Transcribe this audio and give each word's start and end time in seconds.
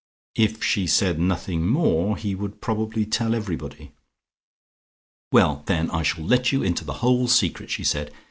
If 0.33 0.63
she 0.63 0.87
said 0.87 1.19
nothing 1.19 1.67
more, 1.67 2.17
he 2.17 2.33
would 2.33 2.59
probably 2.59 3.05
tell 3.05 3.35
everybody.... 3.35 3.91
"Well, 5.31 5.61
then 5.67 5.91
I 5.91 6.01
shall 6.01 6.25
let 6.25 6.51
you 6.51 6.63
into 6.63 6.83
the 6.83 6.91
whole 7.05 7.27
secret," 7.27 7.69
she 7.69 7.83
said. 7.83 8.11